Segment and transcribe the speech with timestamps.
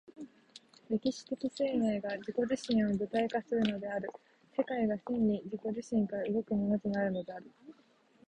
[0.89, 4.09] 歴史的生命が自己自身を具体化するのである、
[4.57, 7.51] 世界が真に自己自身から動くものとなるのである。